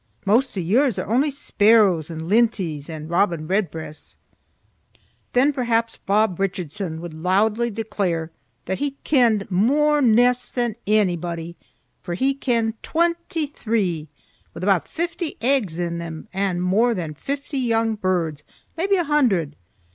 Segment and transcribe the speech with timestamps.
[0.25, 4.17] Maist of yours are only sparrows and linties and robin redbreasts."
[5.33, 8.31] Then perhaps Bob Richardson would loudly declare
[8.65, 11.55] that he "kenned mair nests than onybody,
[12.01, 14.09] for he kenned twenty three,
[14.55, 19.55] with about fifty eggs in them and mair than fifty young birds—maybe a hundred.